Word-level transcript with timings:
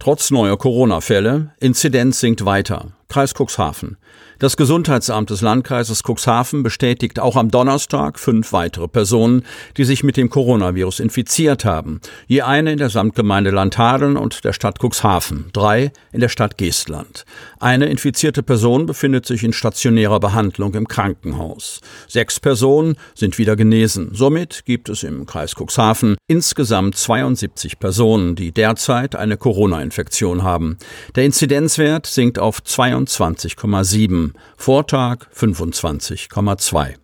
Trotz 0.00 0.32
neuer 0.32 0.58
Corona-Fälle, 0.58 1.52
Inzidenz 1.60 2.18
sinkt 2.18 2.44
weiter. 2.44 2.90
Kreis 3.08 3.32
Cuxhaven. 3.32 3.98
Das 4.40 4.56
Gesundheitsamt 4.56 5.28
des 5.28 5.42
Landkreises 5.42 6.02
Cuxhaven 6.02 6.62
bestätigt 6.62 7.20
auch 7.20 7.36
am 7.36 7.50
Donnerstag 7.50 8.18
fünf 8.18 8.54
weitere 8.54 8.88
Personen, 8.88 9.42
die 9.76 9.84
sich 9.84 10.02
mit 10.02 10.16
dem 10.16 10.30
Coronavirus 10.30 11.00
infiziert 11.00 11.66
haben. 11.66 12.00
Je 12.26 12.40
eine 12.40 12.72
in 12.72 12.78
der 12.78 12.88
Samtgemeinde 12.88 13.50
Landhadeln 13.50 14.16
und 14.16 14.42
der 14.44 14.54
Stadt 14.54 14.78
Cuxhaven, 14.82 15.50
drei 15.52 15.92
in 16.10 16.20
der 16.20 16.30
Stadt 16.30 16.56
Geestland. 16.56 17.26
Eine 17.58 17.90
infizierte 17.90 18.42
Person 18.42 18.86
befindet 18.86 19.26
sich 19.26 19.44
in 19.44 19.52
stationärer 19.52 20.20
Behandlung 20.20 20.72
im 20.72 20.88
Krankenhaus. 20.88 21.82
Sechs 22.08 22.40
Personen 22.40 22.96
sind 23.14 23.36
wieder 23.36 23.56
genesen. 23.56 24.14
Somit 24.14 24.62
gibt 24.64 24.88
es 24.88 25.02
im 25.02 25.26
Kreis 25.26 25.54
Cuxhaven 25.54 26.16
insgesamt 26.28 26.96
72 26.96 27.78
Personen, 27.78 28.36
die 28.36 28.52
derzeit 28.52 29.16
eine 29.16 29.36
Corona-Infektion 29.36 30.42
haben. 30.42 30.78
Der 31.14 31.26
Inzidenzwert 31.26 32.06
sinkt 32.06 32.38
auf 32.38 32.60
22,7. 32.62 34.29
Vortag 34.56 35.26
25,2. 35.34 36.96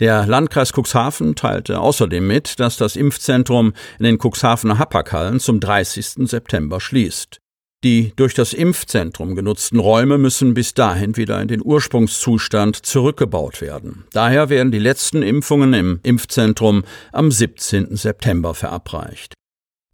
Der 0.00 0.26
Landkreis 0.26 0.72
Cuxhaven 0.72 1.36
teilte 1.36 1.78
außerdem 1.78 2.26
mit, 2.26 2.58
dass 2.58 2.76
das 2.76 2.96
Impfzentrum 2.96 3.74
in 3.98 4.04
den 4.04 4.18
Cuxhavener 4.18 4.78
Hapaghallen 4.78 5.38
zum 5.38 5.60
30. 5.60 6.28
September 6.28 6.80
schließt. 6.80 7.38
Die 7.84 8.12
durch 8.16 8.34
das 8.34 8.54
Impfzentrum 8.54 9.36
genutzten 9.36 9.78
Räume 9.78 10.18
müssen 10.18 10.54
bis 10.54 10.74
dahin 10.74 11.16
wieder 11.16 11.40
in 11.40 11.48
den 11.48 11.62
Ursprungszustand 11.62 12.84
zurückgebaut 12.84 13.60
werden. 13.60 14.04
Daher 14.12 14.48
werden 14.48 14.72
die 14.72 14.78
letzten 14.78 15.22
Impfungen 15.22 15.74
im 15.74 16.00
Impfzentrum 16.02 16.84
am 17.12 17.30
17. 17.30 17.94
September 17.94 18.54
verabreicht. 18.54 19.34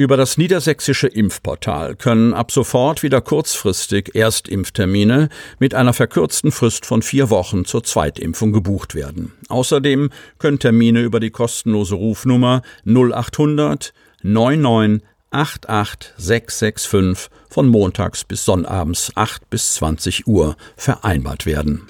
Über 0.00 0.16
das 0.16 0.38
niedersächsische 0.38 1.08
Impfportal 1.08 1.94
können 1.94 2.32
ab 2.32 2.52
sofort 2.52 3.02
wieder 3.02 3.20
kurzfristig 3.20 4.14
Erstimpftermine 4.14 5.28
mit 5.58 5.74
einer 5.74 5.92
verkürzten 5.92 6.52
Frist 6.52 6.86
von 6.86 7.02
vier 7.02 7.28
Wochen 7.28 7.66
zur 7.66 7.84
Zweitimpfung 7.84 8.50
gebucht 8.50 8.94
werden. 8.94 9.32
Außerdem 9.50 10.08
können 10.38 10.58
Termine 10.58 11.02
über 11.02 11.20
die 11.20 11.28
kostenlose 11.28 11.96
Rufnummer 11.96 12.62
0800 12.86 13.92
99 14.22 15.06
88665 15.33 17.30
von 17.50 17.68
montags 17.68 18.24
bis 18.24 18.46
sonnabends 18.46 19.12
8 19.16 19.50
bis 19.50 19.74
20 19.74 20.27
Uhr 20.27 20.56
vereinbart 20.78 21.44
werden. 21.44 21.86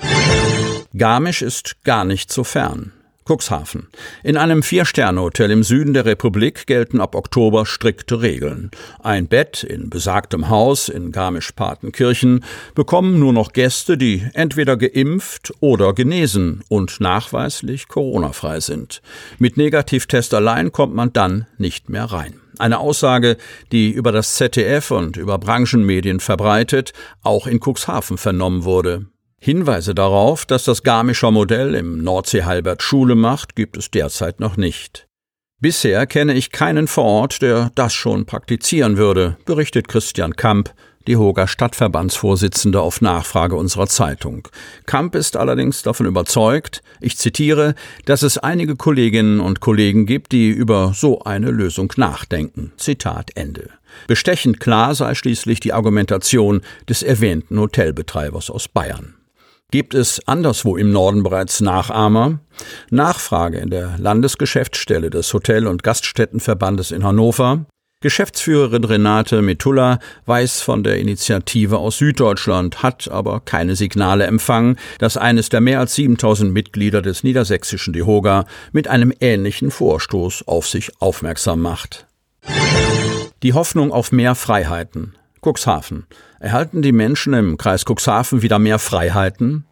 Garmisch 0.96 1.42
ist 1.42 1.84
gar 1.84 2.04
nicht 2.04 2.32
so 2.32 2.42
fern. 2.42 2.92
Cuxhaven. 3.30 3.86
In 4.24 4.36
einem 4.36 4.64
Vier-Sterne-Hotel 4.64 5.52
im 5.52 5.62
Süden 5.62 5.94
der 5.94 6.04
Republik 6.04 6.66
gelten 6.66 7.00
ab 7.00 7.14
Oktober 7.14 7.64
strikte 7.64 8.22
Regeln. 8.22 8.72
Ein 8.98 9.28
Bett 9.28 9.62
in 9.62 9.88
besagtem 9.88 10.48
Haus 10.48 10.88
in 10.88 11.12
Garmisch-Partenkirchen 11.12 12.44
bekommen 12.74 13.20
nur 13.20 13.32
noch 13.32 13.52
Gäste, 13.52 13.96
die 13.96 14.26
entweder 14.34 14.76
geimpft 14.76 15.52
oder 15.60 15.92
genesen 15.92 16.64
und 16.68 17.00
nachweislich 17.00 17.86
Corona-frei 17.86 18.58
sind. 18.58 19.00
Mit 19.38 19.56
Negativtest 19.56 20.34
allein 20.34 20.72
kommt 20.72 20.96
man 20.96 21.12
dann 21.12 21.46
nicht 21.56 21.88
mehr 21.88 22.06
rein. 22.06 22.40
Eine 22.58 22.80
Aussage, 22.80 23.36
die 23.70 23.92
über 23.92 24.10
das 24.10 24.34
ZDF 24.34 24.90
und 24.90 25.16
über 25.16 25.38
Branchenmedien 25.38 26.18
verbreitet, 26.18 26.92
auch 27.22 27.46
in 27.46 27.60
Cuxhaven 27.60 28.18
vernommen 28.18 28.64
wurde. 28.64 29.06
Hinweise 29.42 29.94
darauf, 29.94 30.44
dass 30.44 30.64
das 30.64 30.82
Garmischer 30.82 31.30
Modell 31.30 31.74
im 31.74 32.04
Nordsee-Halbert 32.04 32.82
Schule 32.82 33.14
macht, 33.14 33.56
gibt 33.56 33.78
es 33.78 33.90
derzeit 33.90 34.38
noch 34.38 34.58
nicht. 34.58 35.06
Bisher 35.62 36.06
kenne 36.06 36.34
ich 36.34 36.52
keinen 36.52 36.86
vor 36.86 37.04
Ort, 37.04 37.40
der 37.40 37.70
das 37.74 37.94
schon 37.94 38.26
praktizieren 38.26 38.98
würde, 38.98 39.38
berichtet 39.46 39.88
Christian 39.88 40.36
Kamp, 40.36 40.74
die 41.06 41.16
Hoger 41.16 41.48
Stadtverbandsvorsitzende 41.48 42.82
auf 42.82 43.00
Nachfrage 43.00 43.56
unserer 43.56 43.86
Zeitung. 43.86 44.46
Kamp 44.84 45.14
ist 45.14 45.36
allerdings 45.36 45.82
davon 45.82 46.04
überzeugt, 46.04 46.82
ich 47.00 47.16
zitiere, 47.16 47.74
dass 48.04 48.22
es 48.22 48.36
einige 48.36 48.76
Kolleginnen 48.76 49.40
und 49.40 49.60
Kollegen 49.60 50.04
gibt, 50.04 50.32
die 50.32 50.50
über 50.50 50.92
so 50.94 51.22
eine 51.22 51.50
Lösung 51.50 51.92
nachdenken. 51.96 52.72
Zitat 52.76 53.30
Ende. 53.36 53.70
Bestechend 54.06 54.60
klar 54.60 54.94
sei 54.94 55.14
schließlich 55.14 55.60
die 55.60 55.72
Argumentation 55.72 56.60
des 56.88 57.02
erwähnten 57.02 57.58
Hotelbetreibers 57.58 58.50
aus 58.50 58.68
Bayern. 58.68 59.14
Gibt 59.70 59.94
es 59.94 60.26
anderswo 60.26 60.76
im 60.76 60.90
Norden 60.90 61.22
bereits 61.22 61.60
Nachahmer? 61.60 62.40
Nachfrage 62.90 63.58
in 63.58 63.70
der 63.70 63.94
Landesgeschäftsstelle 63.98 65.10
des 65.10 65.32
Hotel- 65.32 65.68
und 65.68 65.84
Gaststättenverbandes 65.84 66.90
in 66.90 67.04
Hannover. 67.04 67.66
Geschäftsführerin 68.02 68.82
Renate 68.82 69.42
Metulla 69.42 70.00
weiß 70.26 70.62
von 70.62 70.82
der 70.82 70.98
Initiative 70.98 71.78
aus 71.78 71.98
Süddeutschland, 71.98 72.82
hat 72.82 73.08
aber 73.08 73.40
keine 73.40 73.76
Signale 73.76 74.24
empfangen, 74.24 74.76
dass 74.98 75.16
eines 75.16 75.50
der 75.50 75.60
mehr 75.60 75.78
als 75.78 75.94
7000 75.94 76.52
Mitglieder 76.52 77.02
des 77.02 77.22
niedersächsischen 77.22 77.92
DEHOGA 77.92 78.46
mit 78.72 78.88
einem 78.88 79.12
ähnlichen 79.20 79.70
Vorstoß 79.70 80.48
auf 80.48 80.66
sich 80.66 80.90
aufmerksam 81.00 81.60
macht. 81.60 82.06
Die 83.42 83.52
Hoffnung 83.52 83.92
auf 83.92 84.10
mehr 84.12 84.34
Freiheiten. 84.34 85.14
Cuxhaven. 85.42 86.06
Erhalten 86.38 86.82
die 86.82 86.92
Menschen 86.92 87.34
im 87.34 87.56
Kreis 87.56 87.84
Cuxhaven 87.84 88.42
wieder 88.42 88.58
mehr 88.58 88.78
Freiheiten? 88.78 89.64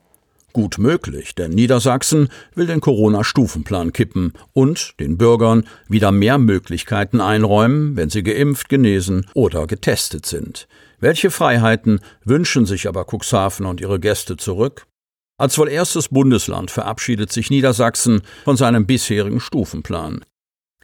Gut 0.55 0.79
möglich, 0.79 1.35
denn 1.35 1.51
Niedersachsen 1.51 2.31
will 2.55 2.67
den 2.67 2.81
Corona-Stufenplan 2.81 3.93
kippen 3.93 4.33
und 4.55 4.99
den 4.99 5.19
Bürgern 5.19 5.65
wieder 5.89 6.11
mehr 6.11 6.39
Möglichkeiten 6.39 7.21
einräumen, 7.21 7.97
wenn 7.97 8.11
sie 8.11 8.23
geimpft, 8.23 8.69
genesen 8.69 9.27
oder 9.35 9.67
getestet 9.67 10.27
sind. 10.27 10.67
Welche 11.01 11.31
Freiheiten 11.31 12.01
wünschen 12.25 12.67
sich 12.67 12.89
aber 12.89 13.05
Cuxhaven 13.05 13.67
und 13.67 13.81
ihre 13.81 14.01
Gäste 14.01 14.37
zurück? 14.37 14.87
Als 15.37 15.57
wohl 15.59 15.69
erstes 15.69 16.09
Bundesland 16.09 16.71
verabschiedet 16.73 17.31
sich 17.31 17.51
Niedersachsen 17.51 18.23
von 18.45 18.57
seinem 18.57 18.87
bisherigen 18.87 19.41
Stufenplan. 19.41 20.25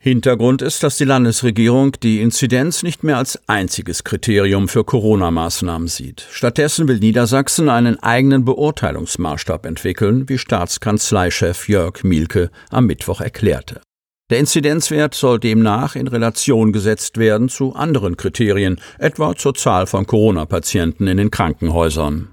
Hintergrund 0.04 0.60
ist, 0.60 0.82
dass 0.82 0.98
die 0.98 1.06
Landesregierung 1.06 1.92
die 2.02 2.20
Inzidenz 2.20 2.82
nicht 2.82 3.04
mehr 3.04 3.16
als 3.16 3.40
einziges 3.46 4.04
Kriterium 4.04 4.68
für 4.68 4.84
Corona-Maßnahmen 4.84 5.88
sieht. 5.88 6.26
Stattdessen 6.30 6.86
will 6.88 6.98
Niedersachsen 6.98 7.70
einen 7.70 7.98
eigenen 8.02 8.44
Beurteilungsmaßstab 8.44 9.64
entwickeln, 9.64 10.28
wie 10.28 10.36
Staatskanzleichef 10.36 11.70
Jörg 11.70 12.04
Mielke 12.04 12.50
am 12.68 12.84
Mittwoch 12.84 13.22
erklärte. 13.22 13.80
Der 14.28 14.40
Inzidenzwert 14.40 15.14
soll 15.14 15.40
demnach 15.40 15.96
in 15.96 16.06
Relation 16.06 16.74
gesetzt 16.74 17.16
werden 17.16 17.48
zu 17.48 17.74
anderen 17.74 18.18
Kriterien, 18.18 18.82
etwa 18.98 19.34
zur 19.34 19.54
Zahl 19.54 19.86
von 19.86 20.06
Corona-Patienten 20.06 21.06
in 21.06 21.16
den 21.16 21.30
Krankenhäusern. 21.30 22.28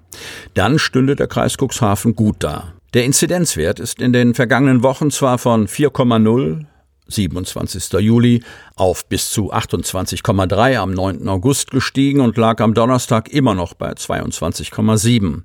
Dann 0.56 0.78
stünde 0.78 1.16
der 1.16 1.28
Kreis 1.28 1.56
Cuxhaven 1.58 2.18
gut 2.18 2.36
da. 2.40 2.74
Der 2.94 3.06
Inzidenzwert 3.06 3.80
ist 3.80 4.02
in 4.02 4.12
den 4.12 4.34
vergangenen 4.34 4.84
Wochen 4.84 5.10
zwar 5.10 5.38
von 5.38 5.70
4,0 5.70 6.66
27. 7.12 8.00
Juli 8.00 8.44
auf 8.76 9.08
bis 9.08 9.30
zu 9.32 9.54
28,3 9.54 10.78
am 10.78 10.94
9. 10.94 11.28
August 11.28 11.72
gestiegen 11.72 12.22
und 12.22 12.38
lag 12.38 12.60
am 12.62 12.74
Donnerstag 12.74 13.30
immer 13.30 13.54
noch 13.54 13.74
bei 13.74 13.92
22,7. 13.92 15.44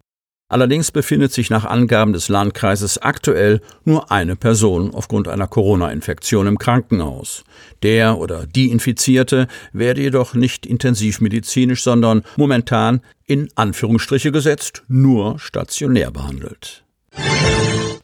Allerdings 0.48 0.92
befindet 0.92 1.32
sich 1.32 1.50
nach 1.50 1.64
Angaben 1.64 2.12
des 2.12 2.28
Landkreises 2.28 2.98
aktuell 2.98 3.60
nur 3.84 4.12
eine 4.12 4.36
Person 4.36 4.94
aufgrund 4.94 5.26
einer 5.26 5.48
Corona-Infektion 5.48 6.46
im 6.46 6.58
Krankenhaus. 6.58 7.42
Der 7.82 8.18
oder 8.18 8.46
die 8.46 8.70
Infizierte 8.70 9.48
werde 9.72 10.02
jedoch 10.02 10.34
nicht 10.34 10.64
intensivmedizinisch, 10.64 11.82
sondern 11.82 12.22
momentan 12.36 13.00
in 13.26 13.48
Anführungsstriche 13.56 14.30
gesetzt 14.30 14.84
nur 14.86 15.40
stationär 15.40 16.12
behandelt. 16.12 16.85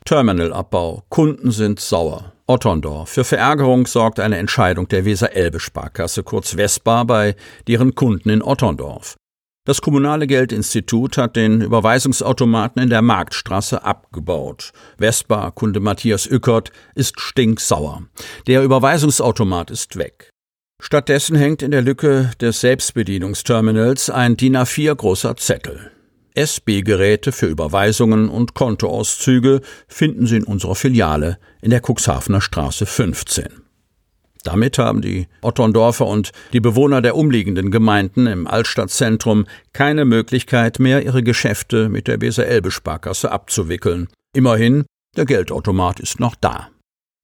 Terminalabbau. 0.04 1.04
Kunden 1.08 1.50
sind 1.52 1.80
sauer. 1.80 2.32
Otterndorf. 2.46 3.08
Für 3.08 3.24
Verärgerung 3.24 3.86
sorgt 3.86 4.20
eine 4.20 4.36
Entscheidung 4.36 4.88
der 4.88 5.04
Weser-Elbe-Sparkasse, 5.04 6.22
kurz 6.22 6.54
Vespa, 6.56 7.04
bei 7.04 7.34
deren 7.66 7.94
Kunden 7.94 8.28
in 8.28 8.42
Otterndorf. 8.42 9.16
Das 9.64 9.80
Kommunale 9.80 10.26
Geldinstitut 10.26 11.16
hat 11.16 11.36
den 11.36 11.60
Überweisungsautomaten 11.60 12.82
in 12.82 12.90
der 12.90 13.00
Marktstraße 13.00 13.84
abgebaut. 13.84 14.72
Vespa-Kunde 14.98 15.78
Matthias 15.78 16.26
Ückert 16.26 16.72
ist 16.96 17.20
stinksauer. 17.20 18.02
Der 18.48 18.64
Überweisungsautomat 18.64 19.70
ist 19.70 19.96
weg. 19.96 20.30
Stattdessen 20.82 21.36
hängt 21.36 21.62
in 21.62 21.70
der 21.70 21.82
Lücke 21.82 22.32
des 22.40 22.60
Selbstbedienungsterminals 22.60 24.10
ein 24.10 24.36
DIN 24.36 24.56
A4 24.56 24.96
großer 24.96 25.36
Zettel. 25.36 25.92
SB-Geräte 26.34 27.32
für 27.32 27.46
Überweisungen 27.46 28.28
und 28.28 28.54
Kontoauszüge 28.54 29.60
finden 29.88 30.26
Sie 30.26 30.36
in 30.36 30.44
unserer 30.44 30.74
Filiale 30.74 31.38
in 31.60 31.70
der 31.70 31.80
Cuxhavener 31.80 32.40
Straße 32.40 32.86
15. 32.86 33.62
Damit 34.44 34.78
haben 34.78 35.02
die 35.02 35.28
Otterndorfer 35.40 36.06
und 36.06 36.32
die 36.52 36.60
Bewohner 36.60 37.00
der 37.00 37.16
umliegenden 37.16 37.70
Gemeinden 37.70 38.26
im 38.26 38.46
Altstadtzentrum 38.46 39.46
keine 39.72 40.04
Möglichkeit 40.04 40.78
mehr, 40.78 41.04
ihre 41.04 41.22
Geschäfte 41.22 41.88
mit 41.88 42.08
der 42.08 42.20
Weser-Elbe-Sparkasse 42.20 43.30
abzuwickeln. 43.30 44.08
Immerhin, 44.34 44.84
der 45.16 45.26
Geldautomat 45.26 46.00
ist 46.00 46.18
noch 46.18 46.34
da. 46.34 46.68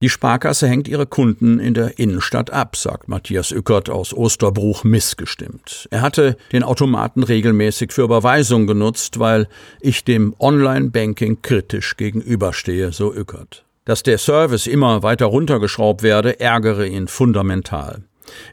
Die 0.00 0.11
Sparkasse 0.11 0.69
hängt 0.69 0.87
ihre 0.87 1.06
Kunden 1.06 1.59
in 1.59 1.75
der 1.75 1.99
Innenstadt 1.99 2.53
ab, 2.53 2.77
sagt 2.77 3.09
Matthias 3.09 3.50
Ückert 3.50 3.91
aus 3.91 4.15
Osterbruch 4.15 4.85
missgestimmt. 4.85 5.89
Er 5.91 6.03
hatte 6.03 6.37
den 6.53 6.62
Automaten 6.62 7.25
regelmäßig 7.25 7.93
für 7.93 8.03
Überweisungen 8.03 8.69
genutzt, 8.69 9.19
weil 9.19 9.49
ich 9.81 10.05
dem 10.05 10.37
Online-Banking 10.39 11.43
kritisch 11.43 11.97
gegenüberstehe, 11.97 12.93
so 12.93 13.12
Ückert. 13.12 13.65
Dass 13.87 14.05
der 14.05 14.19
Service 14.19 14.69
immer 14.69 15.03
weiter 15.03 15.27
runtergeschraubt 15.27 16.05
werde, 16.05 16.39
ärgere 16.39 16.87
ihn 16.87 17.09
fundamental. 17.09 18.05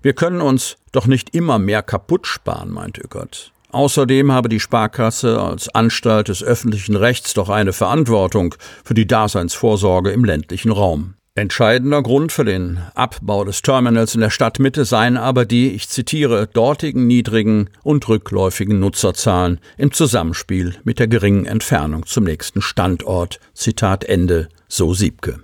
Wir 0.02 0.14
können 0.14 0.42
uns 0.42 0.78
doch 0.94 1.06
nicht 1.06 1.36
immer 1.36 1.60
mehr 1.60 1.84
kaputt 1.84 2.26
sparen, 2.26 2.72
meint 2.72 2.98
Ückert. 2.98 3.52
Außerdem 3.70 4.32
habe 4.32 4.50
die 4.50 4.60
Sparkasse 4.60 5.40
als 5.40 5.70
Anstalt 5.70 6.30
des 6.30 6.42
öffentlichen 6.42 6.96
Rechts 6.96 7.36
doch 7.36 7.50
eine 7.50 7.74
Verantwortung 7.74 8.56
für 8.84 8.96
die 8.96 9.06
Daseinsvorsorge 9.06 10.10
im 10.10 10.26
ländlichen 10.26 10.72
Raum. 10.72 11.14
Entscheidender 11.38 12.02
Grund 12.02 12.32
für 12.32 12.46
den 12.46 12.80
Abbau 12.94 13.44
des 13.44 13.62
Terminals 13.62 14.16
in 14.16 14.22
der 14.22 14.30
Stadtmitte 14.30 14.86
seien 14.86 15.18
aber 15.18 15.44
die, 15.44 15.72
ich 15.72 15.90
zitiere, 15.90 16.48
dortigen 16.48 17.08
niedrigen 17.08 17.70
und 17.84 18.08
rückläufigen 18.08 18.80
Nutzerzahlen 18.80 19.60
im 19.78 19.92
Zusammenspiel 19.92 20.76
mit 20.86 20.98
der 20.98 21.10
geringen 21.10 21.46
Entfernung 21.46 22.06
zum 22.06 22.24
nächsten 22.24 22.62
Standort. 22.62 23.42
Zitat 23.54 24.06
Ende, 24.06 24.48
so 24.70 24.94
Siebke. 24.94 25.42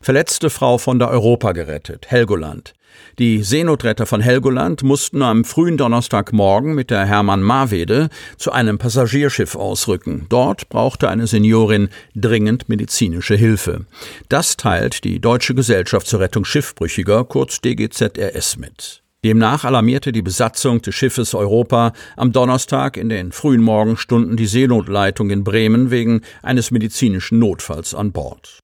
Verletzte 0.00 0.48
Frau 0.48 0.78
von 0.78 0.98
der 0.98 1.10
Europa 1.10 1.52
gerettet, 1.52 2.06
Helgoland. 2.10 2.72
Die 3.18 3.42
Seenotretter 3.42 4.06
von 4.06 4.20
Helgoland 4.20 4.82
mussten 4.82 5.22
am 5.22 5.44
frühen 5.44 5.76
Donnerstagmorgen 5.76 6.74
mit 6.74 6.90
der 6.90 7.04
Hermann 7.04 7.42
Marwede 7.42 8.08
zu 8.36 8.52
einem 8.52 8.78
Passagierschiff 8.78 9.56
ausrücken. 9.56 10.26
Dort 10.28 10.68
brauchte 10.68 11.08
eine 11.08 11.26
Seniorin 11.26 11.88
dringend 12.14 12.68
medizinische 12.68 13.34
Hilfe. 13.34 13.86
Das 14.28 14.56
teilt 14.56 15.04
die 15.04 15.20
Deutsche 15.20 15.54
Gesellschaft 15.54 16.06
zur 16.06 16.20
Rettung 16.20 16.44
Schiffbrüchiger, 16.44 17.24
kurz 17.24 17.60
DGZRS, 17.60 18.56
mit. 18.56 19.02
Demnach 19.24 19.64
alarmierte 19.64 20.12
die 20.12 20.22
Besatzung 20.22 20.80
des 20.80 20.94
Schiffes 20.94 21.34
Europa 21.34 21.92
am 22.16 22.30
Donnerstag 22.30 22.96
in 22.96 23.08
den 23.08 23.32
frühen 23.32 23.62
Morgenstunden 23.62 24.36
die 24.36 24.46
Seenotleitung 24.46 25.30
in 25.30 25.42
Bremen 25.42 25.90
wegen 25.90 26.20
eines 26.40 26.70
medizinischen 26.70 27.40
Notfalls 27.40 27.94
an 27.94 28.12
Bord. 28.12 28.60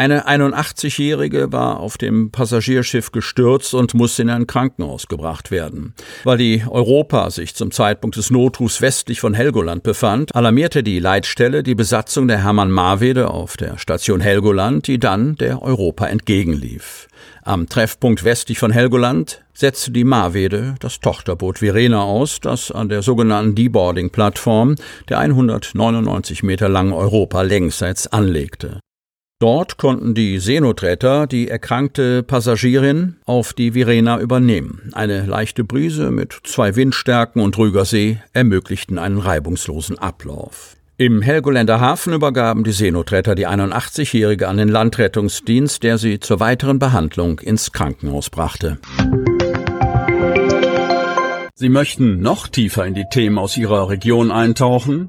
Eine 0.00 0.26
81-Jährige 0.26 1.52
war 1.52 1.78
auf 1.78 1.98
dem 1.98 2.30
Passagierschiff 2.30 3.12
gestürzt 3.12 3.74
und 3.74 3.92
musste 3.92 4.22
in 4.22 4.30
ein 4.30 4.46
Krankenhaus 4.46 5.08
gebracht 5.08 5.50
werden. 5.50 5.92
Weil 6.24 6.38
die 6.38 6.64
Europa 6.66 7.28
sich 7.28 7.54
zum 7.54 7.70
Zeitpunkt 7.70 8.16
des 8.16 8.30
Notrufs 8.30 8.80
westlich 8.80 9.20
von 9.20 9.34
Helgoland 9.34 9.82
befand, 9.82 10.34
alarmierte 10.34 10.82
die 10.82 11.00
Leitstelle 11.00 11.62
die 11.62 11.74
Besatzung 11.74 12.28
der 12.28 12.42
Hermann 12.42 12.70
Marwede 12.70 13.28
auf 13.28 13.58
der 13.58 13.76
Station 13.76 14.22
Helgoland, 14.22 14.86
die 14.86 14.98
dann 14.98 15.34
der 15.34 15.60
Europa 15.60 16.06
entgegenlief. 16.06 17.06
Am 17.42 17.68
Treffpunkt 17.68 18.24
westlich 18.24 18.58
von 18.58 18.70
Helgoland 18.70 19.44
setzte 19.52 19.90
die 19.90 20.04
Marwede 20.04 20.76
das 20.80 21.00
Tochterboot 21.00 21.60
Virena 21.60 22.04
aus, 22.04 22.40
das 22.40 22.72
an 22.72 22.88
der 22.88 23.02
sogenannten 23.02 23.54
Deboarding-Plattform 23.54 24.76
der 25.10 25.18
199 25.18 26.42
Meter 26.42 26.70
langen 26.70 26.94
Europa 26.94 27.42
längsseits 27.42 28.06
anlegte. 28.06 28.80
Dort 29.40 29.78
konnten 29.78 30.12
die 30.12 30.38
Seenotretter 30.38 31.26
die 31.26 31.48
erkrankte 31.48 32.22
Passagierin 32.22 33.16
auf 33.24 33.54
die 33.54 33.72
Virena 33.72 34.20
übernehmen. 34.20 34.90
Eine 34.92 35.24
leichte 35.24 35.64
Brise 35.64 36.10
mit 36.10 36.38
zwei 36.44 36.76
Windstärken 36.76 37.40
und 37.40 37.56
ruhiger 37.56 37.86
See 37.86 38.18
ermöglichten 38.34 38.98
einen 38.98 39.16
reibungslosen 39.16 39.98
Ablauf. 39.98 40.76
Im 40.98 41.22
Helgoländer 41.22 41.80
Hafen 41.80 42.12
übergaben 42.12 42.64
die 42.64 42.72
Seenotretter 42.72 43.34
die 43.34 43.48
81-Jährige 43.48 44.46
an 44.46 44.58
den 44.58 44.68
Landrettungsdienst, 44.68 45.82
der 45.82 45.96
sie 45.96 46.20
zur 46.20 46.38
weiteren 46.38 46.78
Behandlung 46.78 47.38
ins 47.38 47.72
Krankenhaus 47.72 48.28
brachte. 48.28 48.76
Sie 51.54 51.70
möchten 51.70 52.20
noch 52.20 52.46
tiefer 52.46 52.84
in 52.84 52.92
die 52.92 53.06
Themen 53.10 53.38
aus 53.38 53.56
Ihrer 53.56 53.88
Region 53.88 54.30
eintauchen? 54.30 55.08